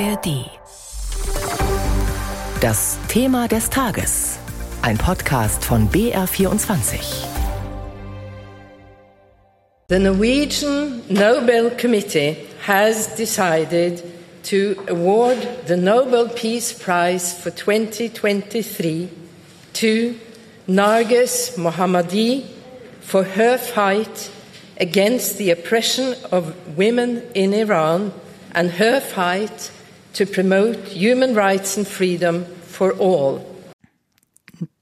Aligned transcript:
ARD. 0.00 0.50
Das 2.60 2.98
Thema 3.06 3.46
des 3.46 3.70
Tages. 3.70 4.38
Ein 4.82 4.98
Podcast 4.98 5.64
von 5.64 5.88
BR24. 5.88 7.00
The 9.88 9.98
Norwegian 10.00 11.02
Nobel 11.08 11.70
Committee 11.80 12.38
has 12.66 13.14
decided 13.14 14.02
to 14.44 14.74
award 14.88 15.38
the 15.68 15.76
Nobel 15.76 16.28
Peace 16.28 16.72
Prize 16.72 17.32
for 17.32 17.50
2023 17.50 19.08
to 19.74 20.14
Narges 20.66 21.56
Mohammadi 21.56 22.42
for 23.00 23.22
her 23.22 23.58
fight 23.58 24.30
against 24.80 25.38
the 25.38 25.52
oppression 25.52 26.14
of 26.32 26.52
women 26.76 27.22
in 27.34 27.54
Iran 27.54 28.12
and 28.54 28.72
her 28.72 28.98
fight 29.00 29.70
to 30.14 30.26
promote 30.26 30.78
human 30.88 31.34
rights 31.34 31.76
and 31.76 31.86
freedom 31.86 32.44
for 32.66 32.92
all. 32.98 33.44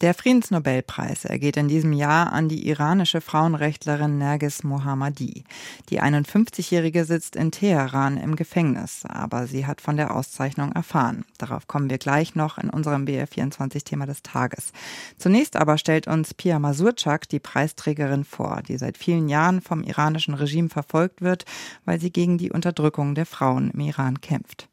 Der 0.00 0.14
Friedensnobelpreis 0.14 1.24
ergeht 1.24 1.56
in 1.56 1.68
diesem 1.68 1.92
Jahr 1.92 2.32
an 2.32 2.48
die 2.48 2.68
iranische 2.68 3.20
Frauenrechtlerin 3.20 4.18
Nergis 4.18 4.64
Mohammadi. 4.64 5.44
Die 5.88 6.02
51-Jährige 6.02 7.04
sitzt 7.04 7.36
in 7.36 7.52
Teheran 7.52 8.16
im 8.16 8.36
Gefängnis, 8.36 9.04
aber 9.08 9.46
sie 9.46 9.66
hat 9.66 9.80
von 9.80 9.96
der 9.96 10.14
Auszeichnung 10.14 10.72
erfahren. 10.72 11.24
Darauf 11.38 11.68
kommen 11.68 11.88
wir 11.88 11.98
gleich 11.98 12.34
noch 12.34 12.58
in 12.58 12.68
unserem 12.68 13.04
BR24-Thema 13.04 14.06
des 14.06 14.22
Tages. 14.22 14.72
Zunächst 15.18 15.56
aber 15.56 15.78
stellt 15.78 16.06
uns 16.06 16.34
Pia 16.34 16.58
Masurczak 16.58 17.28
die 17.28 17.40
Preisträgerin 17.40 18.24
vor, 18.24 18.62
die 18.66 18.76
seit 18.76 18.98
vielen 18.98 19.28
Jahren 19.28 19.60
vom 19.60 19.82
iranischen 19.82 20.34
Regime 20.34 20.68
verfolgt 20.68 21.22
wird, 21.22 21.44
weil 21.84 22.00
sie 22.00 22.10
gegen 22.10 22.38
die 22.38 22.50
Unterdrückung 22.50 23.14
der 23.14 23.26
Frauen 23.26 23.70
im 23.70 23.80
Iran 23.80 24.20
kämpft. 24.20 24.68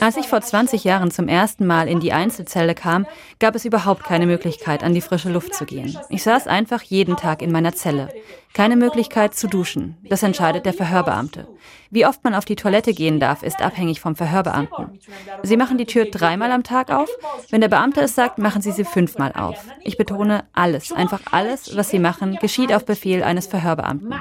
Als 0.00 0.16
ich 0.16 0.28
vor 0.28 0.40
20 0.40 0.84
Jahren 0.84 1.10
zum 1.10 1.26
ersten 1.28 1.66
Mal 1.66 1.88
in 1.88 2.00
die 2.00 2.12
Einzelzelle 2.12 2.74
kam, 2.74 3.06
gab 3.40 3.54
es 3.54 3.64
überhaupt 3.64 4.04
keine 4.04 4.26
Möglichkeit, 4.26 4.84
an 4.84 4.94
die 4.94 5.00
frische 5.00 5.30
Luft 5.30 5.54
zu 5.54 5.64
gehen. 5.64 5.98
Ich 6.10 6.22
saß 6.22 6.46
einfach 6.46 6.82
jeden 6.82 7.16
Tag 7.16 7.42
in 7.42 7.50
meiner 7.50 7.74
Zelle. 7.74 8.08
Keine 8.54 8.76
Möglichkeit 8.76 9.34
zu 9.34 9.48
duschen. 9.48 9.96
Das 10.08 10.22
entscheidet 10.22 10.64
der 10.64 10.72
Verhörbeamte. 10.72 11.46
Wie 11.90 12.06
oft 12.06 12.24
man 12.24 12.34
auf 12.34 12.44
die 12.44 12.56
Toilette 12.56 12.94
gehen 12.94 13.20
darf, 13.20 13.42
ist 13.42 13.60
abhängig 13.60 14.00
vom 14.00 14.16
Verhörbeamten. 14.16 14.98
Sie 15.42 15.56
machen 15.56 15.76
die 15.76 15.86
Tür 15.86 16.06
dreimal 16.06 16.52
am 16.52 16.62
Tag 16.62 16.90
auf. 16.90 17.10
Wenn 17.50 17.60
der 17.60 17.68
Beamte 17.68 18.00
es 18.00 18.14
sagt, 18.14 18.38
machen 18.38 18.62
sie 18.62 18.72
sie 18.72 18.84
fünfmal 18.84 19.32
auf. 19.32 19.62
Ich 19.82 19.96
betone 19.98 20.44
alles, 20.52 20.92
einfach 20.92 21.20
alles, 21.32 21.76
was 21.76 21.90
sie 21.90 21.98
machen, 21.98 22.38
geschieht 22.40 22.72
auf 22.72 22.84
Befehl 22.84 23.22
eines 23.22 23.46
Verhörbeamten. 23.46 24.14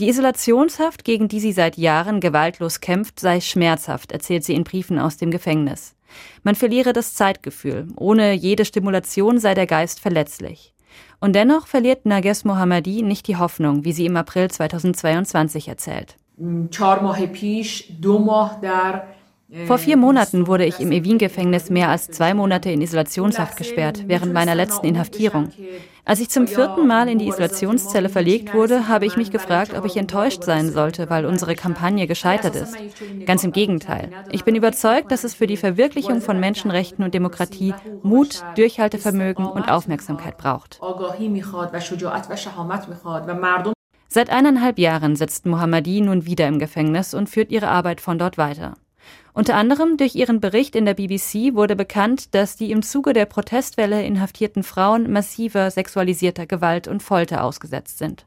Die 0.00 0.08
Isolationshaft, 0.08 1.04
gegen 1.04 1.26
die 1.26 1.40
sie 1.40 1.50
seit 1.50 1.76
Jahren 1.76 2.20
gewaltlos 2.20 2.80
kämpft, 2.80 3.18
sei 3.18 3.40
schmerzhaft, 3.40 4.12
erzählt 4.12 4.44
sie 4.44 4.54
in 4.54 4.62
Briefen 4.62 4.96
aus 5.00 5.16
dem 5.16 5.32
Gefängnis. 5.32 5.96
Man 6.44 6.54
verliere 6.54 6.92
das 6.92 7.14
Zeitgefühl. 7.14 7.88
Ohne 7.96 8.32
jede 8.32 8.64
Stimulation 8.64 9.40
sei 9.40 9.54
der 9.54 9.66
Geist 9.66 9.98
verletzlich. 9.98 10.72
Und 11.20 11.34
dennoch 11.34 11.66
verliert 11.66 12.06
Nages 12.06 12.44
Mohammadi 12.44 13.02
nicht 13.02 13.26
die 13.26 13.38
Hoffnung, 13.38 13.84
wie 13.84 13.92
sie 13.92 14.06
im 14.06 14.16
April 14.16 14.48
2022 14.48 15.66
erzählt. 15.66 16.16
Vor 19.66 19.78
vier 19.78 19.96
Monaten 19.96 20.46
wurde 20.46 20.66
ich 20.66 20.78
im 20.78 20.92
Evin-Gefängnis 20.92 21.70
mehr 21.70 21.88
als 21.88 22.08
zwei 22.08 22.34
Monate 22.34 22.70
in 22.70 22.82
Isolationshaft 22.82 23.56
gesperrt, 23.56 24.04
während 24.06 24.34
meiner 24.34 24.54
letzten 24.54 24.86
Inhaftierung. 24.86 25.50
Als 26.04 26.20
ich 26.20 26.28
zum 26.28 26.46
vierten 26.46 26.86
Mal 26.86 27.08
in 27.08 27.18
die 27.18 27.28
Isolationszelle 27.28 28.10
verlegt 28.10 28.52
wurde, 28.52 28.88
habe 28.88 29.06
ich 29.06 29.16
mich 29.16 29.30
gefragt, 29.30 29.72
ob 29.72 29.86
ich 29.86 29.96
enttäuscht 29.96 30.44
sein 30.44 30.70
sollte, 30.70 31.08
weil 31.08 31.24
unsere 31.24 31.54
Kampagne 31.54 32.06
gescheitert 32.06 32.56
ist. 32.56 32.76
Ganz 33.24 33.42
im 33.42 33.52
Gegenteil. 33.52 34.10
Ich 34.30 34.44
bin 34.44 34.54
überzeugt, 34.54 35.10
dass 35.10 35.24
es 35.24 35.34
für 35.34 35.46
die 35.46 35.56
Verwirklichung 35.56 36.20
von 36.20 36.38
Menschenrechten 36.38 37.02
und 37.02 37.14
Demokratie 37.14 37.72
Mut, 38.02 38.44
Durchhaltevermögen 38.56 39.46
und 39.46 39.70
Aufmerksamkeit 39.70 40.36
braucht. 40.36 40.78
Seit 44.08 44.30
eineinhalb 44.30 44.78
Jahren 44.78 45.16
sitzt 45.16 45.46
Mohammadi 45.46 46.02
nun 46.02 46.26
wieder 46.26 46.48
im 46.48 46.58
Gefängnis 46.58 47.14
und 47.14 47.30
führt 47.30 47.50
ihre 47.50 47.68
Arbeit 47.68 48.02
von 48.02 48.18
dort 48.18 48.36
weiter. 48.36 48.74
Unter 49.38 49.54
anderem 49.54 49.96
durch 49.96 50.16
ihren 50.16 50.40
Bericht 50.40 50.74
in 50.74 50.84
der 50.84 50.94
BBC 50.94 51.54
wurde 51.54 51.76
bekannt, 51.76 52.34
dass 52.34 52.56
die 52.56 52.72
im 52.72 52.82
Zuge 52.82 53.12
der 53.12 53.24
Protestwelle 53.24 54.02
inhaftierten 54.02 54.64
Frauen 54.64 55.12
massiver 55.12 55.70
sexualisierter 55.70 56.44
Gewalt 56.44 56.88
und 56.88 57.04
Folter 57.04 57.44
ausgesetzt 57.44 57.98
sind. 57.98 58.26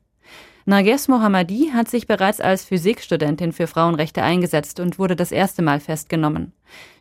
Narges 0.63 1.09
Mohammadi 1.09 1.72
hat 1.73 1.89
sich 1.89 2.07
bereits 2.07 2.39
als 2.39 2.63
Physikstudentin 2.63 3.51
für 3.51 3.67
Frauenrechte 3.67 4.23
eingesetzt 4.23 4.79
und 4.79 4.99
wurde 4.99 5.17
das 5.17 5.33
erste 5.33 5.61
Mal 5.61 5.81
festgenommen. 5.81 6.53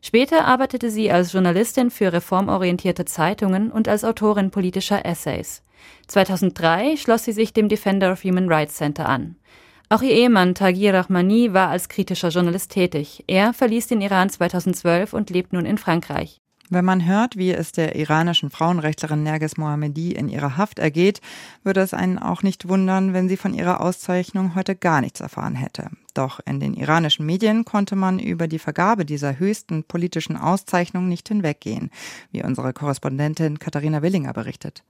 Später 0.02 0.44
arbeitete 0.44 0.90
sie 0.90 1.12
als 1.12 1.32
Journalistin 1.32 1.92
für 1.92 2.12
reformorientierte 2.12 3.04
Zeitungen 3.04 3.70
und 3.70 3.86
als 3.86 4.02
Autorin 4.02 4.50
politischer 4.50 5.06
Essays. 5.06 5.62
2003 6.08 6.96
schloss 6.96 7.22
sie 7.22 7.32
sich 7.32 7.52
dem 7.52 7.68
Defender 7.68 8.10
of 8.10 8.24
Human 8.24 8.52
Rights 8.52 8.74
Center 8.74 9.08
an. 9.08 9.36
Auch 9.92 10.02
ihr 10.02 10.12
Ehemann 10.12 10.54
Tagir 10.54 10.94
Rahmani 10.94 11.52
war 11.52 11.68
als 11.68 11.88
kritischer 11.88 12.28
Journalist 12.28 12.70
tätig. 12.70 13.24
Er 13.26 13.52
verließ 13.52 13.88
den 13.88 14.00
Iran 14.00 14.30
2012 14.30 15.12
und 15.12 15.30
lebt 15.30 15.52
nun 15.52 15.66
in 15.66 15.78
Frankreich. 15.78 16.40
Wenn 16.68 16.84
man 16.84 17.04
hört, 17.04 17.36
wie 17.36 17.50
es 17.50 17.72
der 17.72 17.96
iranischen 17.96 18.50
Frauenrechtlerin 18.50 19.24
Nerges 19.24 19.56
Mohammedi 19.56 20.12
in 20.12 20.28
ihrer 20.28 20.56
Haft 20.56 20.78
ergeht, 20.78 21.20
würde 21.64 21.80
es 21.80 21.92
einen 21.92 22.20
auch 22.20 22.44
nicht 22.44 22.68
wundern, 22.68 23.14
wenn 23.14 23.28
sie 23.28 23.36
von 23.36 23.52
ihrer 23.52 23.80
Auszeichnung 23.80 24.54
heute 24.54 24.76
gar 24.76 25.00
nichts 25.00 25.18
erfahren 25.18 25.56
hätte. 25.56 25.90
Doch 26.14 26.38
in 26.46 26.60
den 26.60 26.74
iranischen 26.74 27.26
Medien 27.26 27.64
konnte 27.64 27.96
man 27.96 28.20
über 28.20 28.46
die 28.46 28.60
Vergabe 28.60 29.04
dieser 29.04 29.40
höchsten 29.40 29.82
politischen 29.82 30.36
Auszeichnung 30.36 31.08
nicht 31.08 31.26
hinweggehen, 31.26 31.90
wie 32.30 32.44
unsere 32.44 32.72
Korrespondentin 32.72 33.58
Katharina 33.58 34.02
Willinger 34.02 34.34
berichtet. 34.34 34.84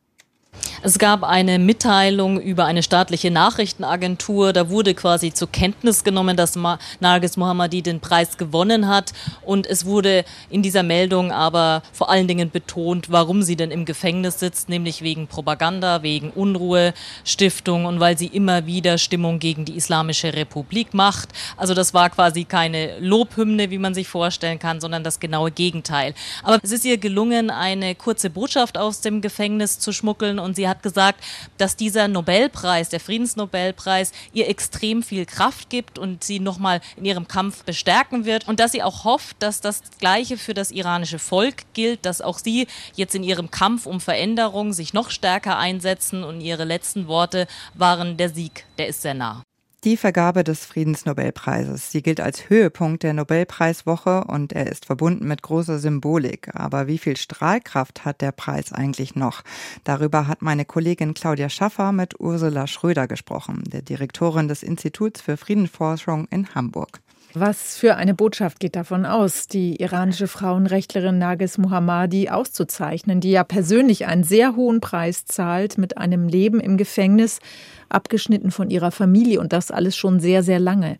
Es 0.82 0.98
gab 0.98 1.24
eine 1.24 1.58
Mitteilung 1.58 2.40
über 2.40 2.64
eine 2.64 2.82
staatliche 2.82 3.30
Nachrichtenagentur. 3.30 4.54
Da 4.54 4.70
wurde 4.70 4.94
quasi 4.94 5.30
zur 5.30 5.52
Kenntnis 5.52 6.04
genommen, 6.04 6.38
dass 6.38 6.58
Nargis 7.00 7.36
Mohammadi 7.36 7.82
den 7.82 8.00
Preis 8.00 8.38
gewonnen 8.38 8.88
hat. 8.88 9.12
Und 9.44 9.66
es 9.66 9.84
wurde 9.84 10.24
in 10.48 10.62
dieser 10.62 10.82
Meldung 10.82 11.32
aber 11.32 11.82
vor 11.92 12.08
allen 12.08 12.28
Dingen 12.28 12.50
betont, 12.50 13.10
warum 13.12 13.42
sie 13.42 13.56
denn 13.56 13.70
im 13.70 13.84
Gefängnis 13.84 14.40
sitzt, 14.40 14.70
nämlich 14.70 15.02
wegen 15.02 15.26
Propaganda, 15.26 16.02
wegen 16.02 16.30
Unruhestiftung 16.30 17.84
und 17.84 18.00
weil 18.00 18.16
sie 18.16 18.28
immer 18.28 18.64
wieder 18.64 18.96
Stimmung 18.96 19.38
gegen 19.38 19.66
die 19.66 19.76
Islamische 19.76 20.32
Republik 20.32 20.94
macht. 20.94 21.28
Also 21.58 21.74
das 21.74 21.92
war 21.92 22.08
quasi 22.08 22.44
keine 22.44 22.98
Lobhymne, 23.00 23.70
wie 23.70 23.78
man 23.78 23.92
sich 23.92 24.08
vorstellen 24.08 24.58
kann, 24.58 24.80
sondern 24.80 25.04
das 25.04 25.20
genaue 25.20 25.50
Gegenteil. 25.50 26.14
Aber 26.42 26.58
es 26.62 26.72
ist 26.72 26.86
ihr 26.86 26.96
gelungen, 26.96 27.50
eine 27.50 27.94
kurze 27.94 28.30
Botschaft 28.30 28.78
aus 28.78 29.02
dem 29.02 29.20
Gefängnis 29.20 29.78
zu 29.78 29.92
schmuggeln 29.92 30.38
und 30.38 30.56
sie 30.56 30.69
hat 30.70 30.82
gesagt, 30.82 31.22
dass 31.58 31.76
dieser 31.76 32.08
Nobelpreis, 32.08 32.88
der 32.88 33.00
Friedensnobelpreis, 33.00 34.12
ihr 34.32 34.48
extrem 34.48 35.02
viel 35.02 35.26
Kraft 35.26 35.68
gibt 35.68 35.98
und 35.98 36.24
sie 36.24 36.40
nochmal 36.40 36.80
in 36.96 37.04
ihrem 37.04 37.28
Kampf 37.28 37.64
bestärken 37.64 38.24
wird 38.24 38.48
und 38.48 38.60
dass 38.60 38.72
sie 38.72 38.82
auch 38.82 39.04
hofft, 39.04 39.36
dass 39.40 39.60
das 39.60 39.82
Gleiche 39.98 40.38
für 40.38 40.54
das 40.54 40.70
iranische 40.70 41.18
Volk 41.18 41.64
gilt, 41.74 42.06
dass 42.06 42.22
auch 42.22 42.38
sie 42.38 42.66
jetzt 42.94 43.14
in 43.14 43.22
ihrem 43.22 43.50
Kampf 43.50 43.84
um 43.84 44.00
Veränderung 44.00 44.72
sich 44.72 44.94
noch 44.94 45.10
stärker 45.10 45.58
einsetzen 45.58 46.24
und 46.24 46.40
ihre 46.40 46.64
letzten 46.64 47.06
Worte 47.06 47.46
waren, 47.74 48.16
der 48.16 48.30
Sieg, 48.30 48.64
der 48.78 48.88
ist 48.88 49.02
sehr 49.02 49.14
nah. 49.14 49.42
Die 49.82 49.96
Vergabe 49.96 50.44
des 50.44 50.66
Friedensnobelpreises. 50.66 51.90
Sie 51.90 52.02
gilt 52.02 52.20
als 52.20 52.50
Höhepunkt 52.50 53.02
der 53.02 53.14
Nobelpreiswoche 53.14 54.24
und 54.24 54.52
er 54.52 54.66
ist 54.66 54.84
verbunden 54.84 55.26
mit 55.26 55.40
großer 55.40 55.78
Symbolik. 55.78 56.50
Aber 56.54 56.86
wie 56.86 56.98
viel 56.98 57.16
Strahlkraft 57.16 58.04
hat 58.04 58.20
der 58.20 58.32
Preis 58.32 58.74
eigentlich 58.74 59.14
noch? 59.14 59.42
Darüber 59.84 60.26
hat 60.26 60.42
meine 60.42 60.66
Kollegin 60.66 61.14
Claudia 61.14 61.48
Schaffer 61.48 61.92
mit 61.92 62.20
Ursula 62.20 62.66
Schröder 62.66 63.08
gesprochen, 63.08 63.64
der 63.72 63.80
Direktorin 63.80 64.48
des 64.48 64.62
Instituts 64.62 65.22
für 65.22 65.38
Friedensforschung 65.38 66.28
in 66.30 66.54
Hamburg. 66.54 67.00
Was 67.32 67.76
für 67.76 67.94
eine 67.94 68.12
Botschaft 68.12 68.58
geht 68.58 68.74
davon 68.74 69.06
aus, 69.06 69.46
die 69.46 69.80
iranische 69.80 70.26
Frauenrechtlerin 70.26 71.18
Nagis 71.18 71.58
Mohammadi 71.58 72.28
auszuzeichnen, 72.28 73.20
die 73.20 73.30
ja 73.30 73.44
persönlich 73.44 74.06
einen 74.06 74.24
sehr 74.24 74.56
hohen 74.56 74.80
Preis 74.80 75.26
zahlt 75.26 75.78
mit 75.78 75.96
einem 75.96 76.26
Leben 76.26 76.58
im 76.58 76.76
Gefängnis, 76.76 77.38
abgeschnitten 77.88 78.50
von 78.50 78.68
ihrer 78.68 78.90
Familie 78.90 79.38
und 79.38 79.52
das 79.52 79.70
alles 79.70 79.96
schon 79.96 80.18
sehr, 80.18 80.42
sehr 80.42 80.58
lange. 80.58 80.98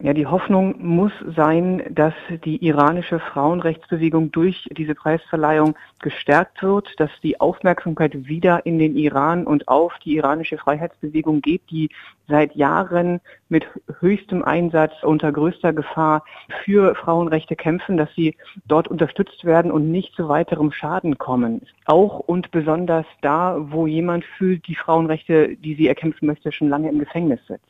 Ja, 0.00 0.12
die 0.12 0.26
Hoffnung 0.26 0.74
muss 0.84 1.12
sein, 1.36 1.82
dass 1.88 2.14
die 2.44 2.62
iranische 2.66 3.20
Frauenrechtsbewegung 3.20 4.32
durch 4.32 4.68
diese 4.76 4.94
Preisverleihung 4.94 5.76
gestärkt 6.02 6.62
wird, 6.62 6.88
dass 6.98 7.10
die 7.22 7.40
Aufmerksamkeit 7.40 8.26
wieder 8.26 8.66
in 8.66 8.78
den 8.80 8.96
Iran 8.96 9.46
und 9.46 9.68
auf 9.68 9.94
die 10.04 10.16
iranische 10.16 10.58
Freiheitsbewegung 10.58 11.40
geht, 11.40 11.62
die 11.70 11.90
seit 12.26 12.56
Jahren 12.56 13.20
mit 13.48 13.66
höchstem 14.00 14.42
Einsatz 14.42 14.92
unter 15.02 15.30
größter 15.30 15.72
Gefahr 15.72 16.24
für 16.64 16.94
Frauenrechte 16.96 17.54
kämpfen, 17.54 17.96
dass 17.96 18.12
sie 18.14 18.36
dort 18.66 18.88
unterstützt 18.88 19.44
werden 19.44 19.70
und 19.70 19.90
nicht 19.90 20.14
zu 20.16 20.28
weiterem 20.28 20.72
Schaden 20.72 21.18
kommen. 21.18 21.62
Auch 21.84 22.18
und 22.18 22.50
besonders 22.50 23.06
da, 23.22 23.56
wo 23.58 23.86
jemand 23.86 24.24
fühlt, 24.24 24.66
die 24.66 24.74
Frauenrechte, 24.74 25.56
die 25.56 25.76
sie 25.76 25.86
erkämpfen 25.86 26.26
möchte, 26.26 26.50
schon 26.50 26.68
lange 26.68 26.90
im 26.90 26.98
Gefängnis 26.98 27.40
sitzt. 27.46 27.64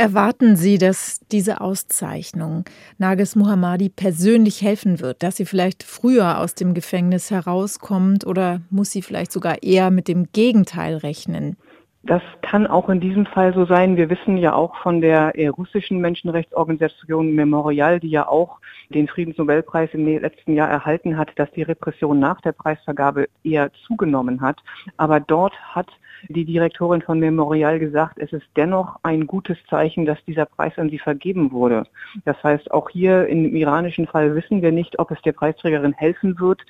Erwarten 0.00 0.54
Sie, 0.54 0.78
dass 0.78 1.18
diese 1.32 1.60
Auszeichnung 1.60 2.64
Nagis 2.98 3.34
Mohammadi 3.34 3.88
persönlich 3.88 4.62
helfen 4.62 5.00
wird, 5.00 5.24
dass 5.24 5.38
sie 5.38 5.44
vielleicht 5.44 5.82
früher 5.82 6.38
aus 6.38 6.54
dem 6.54 6.72
Gefängnis 6.72 7.32
herauskommt 7.32 8.24
oder 8.24 8.60
muss 8.70 8.92
sie 8.92 9.02
vielleicht 9.02 9.32
sogar 9.32 9.64
eher 9.64 9.90
mit 9.90 10.06
dem 10.06 10.28
Gegenteil 10.32 10.98
rechnen? 10.98 11.56
Das 12.04 12.22
kann 12.42 12.68
auch 12.68 12.88
in 12.88 13.00
diesem 13.00 13.26
Fall 13.26 13.52
so 13.54 13.66
sein. 13.66 13.96
Wir 13.96 14.08
wissen 14.08 14.36
ja 14.36 14.52
auch 14.52 14.76
von 14.76 15.00
der 15.00 15.36
äh, 15.36 15.48
russischen 15.48 15.98
Menschenrechtsorganisation 15.98 17.34
Memorial, 17.34 17.98
die 17.98 18.10
ja 18.10 18.28
auch 18.28 18.60
den 18.90 19.08
Friedensnobelpreis 19.08 19.90
im 19.94 20.06
letzten 20.06 20.54
Jahr 20.54 20.68
erhalten 20.68 21.18
hat, 21.18 21.30
dass 21.34 21.50
die 21.50 21.62
Repression 21.62 22.20
nach 22.20 22.40
der 22.40 22.52
Preisvergabe 22.52 23.28
eher 23.42 23.72
zugenommen 23.84 24.40
hat. 24.42 24.60
Aber 24.96 25.18
dort 25.18 25.54
hat 25.74 25.88
die 26.28 26.44
Direktorin 26.44 27.02
von 27.02 27.18
Memorial 27.18 27.78
gesagt, 27.78 28.18
es 28.18 28.32
ist 28.32 28.46
dennoch 28.56 28.96
ein 29.02 29.26
gutes 29.26 29.56
Zeichen, 29.68 30.06
dass 30.06 30.18
dieser 30.26 30.46
Preis 30.46 30.72
an 30.76 30.90
sie 30.90 30.98
vergeben 30.98 31.52
wurde. 31.52 31.86
Das 32.24 32.42
heißt, 32.42 32.70
auch 32.70 32.90
hier 32.90 33.26
im 33.26 33.54
iranischen 33.54 34.06
Fall 34.06 34.34
wissen 34.34 34.62
wir 34.62 34.72
nicht, 34.72 34.98
ob 34.98 35.10
es 35.10 35.20
der 35.22 35.32
Preisträgerin 35.32 35.92
helfen 35.92 36.38
wird. 36.38 36.60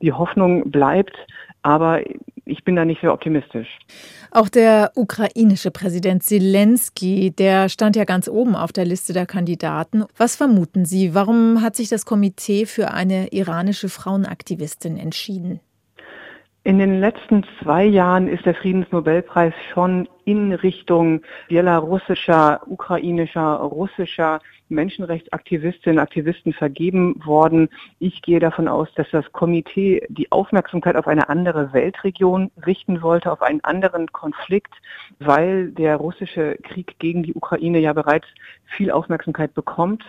Die 0.00 0.12
Hoffnung 0.12 0.70
bleibt, 0.70 1.16
aber 1.62 2.00
ich 2.44 2.64
bin 2.64 2.76
da 2.76 2.84
nicht 2.84 3.00
sehr 3.00 3.12
optimistisch. 3.12 3.78
Auch 4.30 4.48
der 4.48 4.92
ukrainische 4.94 5.70
Präsident 5.70 6.22
Zelensky, 6.22 7.30
der 7.30 7.68
stand 7.68 7.96
ja 7.96 8.04
ganz 8.04 8.28
oben 8.28 8.56
auf 8.56 8.72
der 8.72 8.84
Liste 8.84 9.12
der 9.12 9.26
Kandidaten. 9.26 10.04
Was 10.16 10.36
vermuten 10.36 10.84
Sie? 10.84 11.14
Warum 11.14 11.62
hat 11.62 11.76
sich 11.76 11.88
das 11.88 12.06
Komitee 12.06 12.66
für 12.66 12.92
eine 12.92 13.28
iranische 13.28 13.88
Frauenaktivistin 13.88 14.96
entschieden? 14.96 15.60
In 16.68 16.78
den 16.78 17.00
letzten 17.00 17.46
zwei 17.62 17.86
Jahren 17.86 18.28
ist 18.28 18.44
der 18.44 18.54
Friedensnobelpreis 18.54 19.54
schon 19.72 20.06
in 20.28 20.52
Richtung 20.52 21.22
belarussischer, 21.48 22.60
ukrainischer, 22.66 23.54
russischer 23.60 24.40
Menschenrechtsaktivistinnen, 24.68 25.98
Aktivisten 25.98 26.52
vergeben 26.52 27.18
worden. 27.24 27.70
Ich 27.98 28.20
gehe 28.20 28.38
davon 28.38 28.68
aus, 28.68 28.88
dass 28.94 29.06
das 29.10 29.24
Komitee 29.32 30.06
die 30.10 30.30
Aufmerksamkeit 30.30 30.96
auf 30.96 31.06
eine 31.06 31.30
andere 31.30 31.72
Weltregion 31.72 32.50
richten 32.66 33.00
wollte, 33.00 33.32
auf 33.32 33.40
einen 33.40 33.64
anderen 33.64 34.12
Konflikt, 34.12 34.74
weil 35.18 35.70
der 35.70 35.96
russische 35.96 36.58
Krieg 36.62 36.98
gegen 36.98 37.22
die 37.22 37.32
Ukraine 37.32 37.78
ja 37.78 37.94
bereits 37.94 38.26
viel 38.66 38.90
Aufmerksamkeit 38.90 39.54
bekommt. 39.54 40.04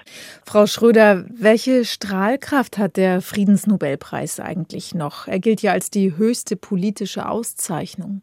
Frau 0.46 0.66
Schröder, 0.66 1.24
welche 1.30 1.86
Strahlkraft 1.86 2.78
hat 2.78 2.98
der 2.98 3.22
Friedensnobelpreis 3.22 4.42
eigentlich 4.42 4.94
noch? 4.94 5.30
Er 5.30 5.40
gilt 5.40 5.62
ja 5.62 5.72
als 5.72 5.90
die 5.90 6.18
höchste 6.18 6.58
politische 6.58 7.30
Auszeichnung. 7.30 8.22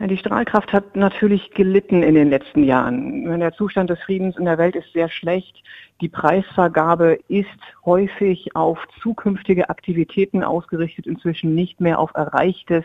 Die 0.00 0.16
Strahlkraft 0.16 0.72
hat 0.72 0.96
natürlich 0.96 1.52
gelitten 1.52 2.02
in 2.02 2.16
den 2.16 2.28
letzten 2.28 2.64
Jahren. 2.64 3.38
Der 3.38 3.52
Zustand 3.52 3.90
des 3.90 4.00
Friedens 4.00 4.36
in 4.36 4.44
der 4.44 4.58
Welt 4.58 4.74
ist 4.74 4.92
sehr 4.92 5.08
schlecht. 5.08 5.62
Die 6.00 6.08
Preisvergabe 6.08 7.20
ist 7.28 7.46
häufig 7.84 8.56
auf 8.56 8.78
zukünftige 9.00 9.70
Aktivitäten 9.70 10.42
ausgerichtet, 10.42 11.06
inzwischen 11.06 11.54
nicht 11.54 11.80
mehr 11.80 12.00
auf 12.00 12.10
Erreichtes. 12.14 12.84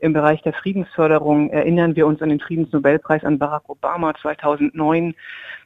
Im 0.00 0.12
Bereich 0.12 0.42
der 0.42 0.52
Friedensförderung 0.52 1.48
erinnern 1.48 1.96
wir 1.96 2.06
uns 2.06 2.20
an 2.20 2.28
den 2.28 2.40
Friedensnobelpreis 2.40 3.24
an 3.24 3.38
Barack 3.38 3.68
Obama 3.68 4.14
2009. 4.14 5.14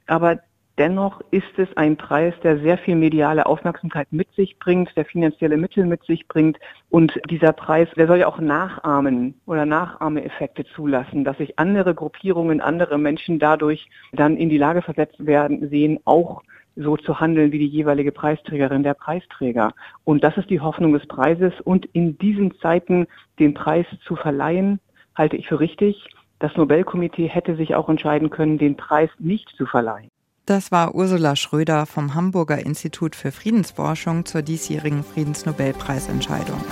Aber 0.07 0.39
Dennoch 0.77 1.21
ist 1.31 1.57
es 1.57 1.69
ein 1.77 1.97
Preis, 1.97 2.35
der 2.43 2.59
sehr 2.59 2.79
viel 2.79 2.97
mediale 2.97 3.47
Aufmerksamkeit 3.47 4.09
mit 4.11 4.33
sich 4.35 4.59
bringt, 4.59 4.97
der 4.97 5.05
finanzielle 5.05 5.57
Mittel 5.57 5.87
mit 5.87 6.03
sich 6.03 6.27
bringt. 6.27 6.59
Und 6.91 7.13
dieser 7.31 7.53
Preis, 7.53 7.89
der 7.97 8.09
soll 8.09 8.19
ja 8.19 8.27
auch 8.27 8.41
Nachahmen 8.41 9.41
oder 9.47 9.67
Nachahmeeffekte 9.67 10.65
zulassen, 10.65 11.23
dass 11.23 11.39
sich 11.39 11.61
andere 11.61 11.95
Gruppierungen, 11.95 12.61
andere 12.61 12.99
Menschen 12.99 13.39
dadurch 13.39 13.89
dann 14.13 14.37
in 14.37 14.49
die 14.49 14.59
Lage 14.59 14.83
versetzt 14.83 15.25
werden, 15.25 15.69
sehen, 15.69 16.01
auch 16.05 16.43
so 16.75 16.97
zu 16.97 17.21
handeln 17.21 17.53
wie 17.53 17.61
die 17.61 17.69
jeweilige 17.69 18.11
Preisträgerin, 18.11 18.83
der 18.83 18.95
Preisträger. 18.95 19.73
Und 20.03 20.25
das 20.25 20.37
ist 20.37 20.51
die 20.51 20.59
Hoffnung 20.59 20.93
des 20.93 21.07
Preises. 21.07 21.53
Und 21.61 21.87
in 21.87 22.19
diesen 22.19 22.59
Zeiten 22.59 23.07
den 23.39 23.55
Preis 23.55 23.87
zu 24.05 24.17
verleihen, 24.17 24.81
halte 25.15 25.37
ich 25.37 25.47
für 25.47 25.61
richtig. 25.61 26.05
Das 26.41 26.57
Nobelkomitee 26.57 27.29
hätte 27.29 27.55
sich 27.55 27.77
auch 27.77 27.89
entscheiden 27.89 28.31
können, 28.31 28.59
den 28.59 28.77
Preis 28.77 29.11
nicht 29.21 29.49
zu 29.57 29.67
verleihen. 29.67 30.11
Das 30.47 30.71
war 30.71 30.95
Ursula 30.95 31.37
Schröder 31.37 31.87
vom 31.87 32.15
Hamburger 32.15 32.59
Institut 32.59 33.17
für 33.17 33.33
Friedensforschung 33.33 34.27
zur 34.27 34.43
diesjährigen 34.43 35.03
Friedensnobelpreisentscheidung. 35.03 36.63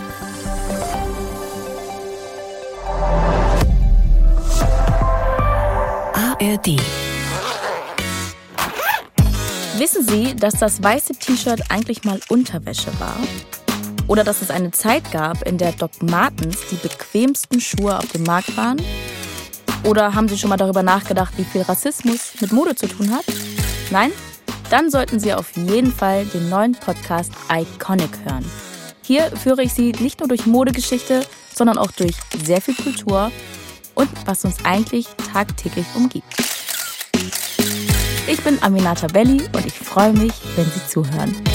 ARD 6.12 6.78
Wissen 9.78 10.06
Sie, 10.06 10.36
dass 10.36 10.58
das 10.58 10.82
weiße 10.82 11.14
T-Shirt 11.14 11.62
eigentlich 11.70 12.04
mal 12.04 12.20
Unterwäsche 12.28 12.90
war? 13.00 13.16
Oder 14.06 14.22
dass 14.22 14.42
es 14.42 14.50
eine 14.50 14.72
Zeit 14.72 15.10
gab, 15.12 15.46
in 15.48 15.56
der 15.56 15.72
Doc 15.72 16.02
Martens 16.02 16.58
die 16.70 16.76
bequemsten 16.76 17.58
Schuhe 17.58 17.98
auf 17.98 18.12
dem 18.12 18.24
Markt 18.24 18.54
waren? 18.54 18.82
Oder 19.84 20.14
haben 20.14 20.28
Sie 20.28 20.36
schon 20.36 20.50
mal 20.50 20.58
darüber 20.58 20.82
nachgedacht, 20.82 21.32
wie 21.38 21.44
viel 21.44 21.62
Rassismus 21.62 22.34
mit 22.38 22.52
Mode 22.52 22.76
zu 22.76 22.86
tun 22.86 23.10
hat? 23.10 23.24
Nein? 23.92 24.10
Dann 24.70 24.90
sollten 24.90 25.20
Sie 25.20 25.34
auf 25.34 25.54
jeden 25.54 25.92
Fall 25.92 26.24
den 26.24 26.48
neuen 26.48 26.72
Podcast 26.72 27.30
Iconic 27.52 28.08
hören. 28.24 28.44
Hier 29.02 29.24
führe 29.24 29.62
ich 29.62 29.74
Sie 29.74 29.92
nicht 29.92 30.18
nur 30.18 30.28
durch 30.28 30.46
Modegeschichte, 30.46 31.26
sondern 31.54 31.76
auch 31.76 31.92
durch 31.92 32.14
sehr 32.42 32.62
viel 32.62 32.74
Kultur 32.74 33.30
und 33.94 34.08
was 34.24 34.46
uns 34.46 34.64
eigentlich 34.64 35.08
tagtäglich 35.30 35.84
umgibt. 35.94 36.24
Ich 38.26 38.42
bin 38.42 38.62
Aminata 38.62 39.08
Belli 39.08 39.42
und 39.54 39.66
ich 39.66 39.74
freue 39.74 40.14
mich, 40.14 40.32
wenn 40.56 40.64
Sie 40.64 40.86
zuhören. 40.88 41.51